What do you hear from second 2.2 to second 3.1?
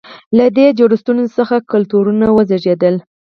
وزېږېدل.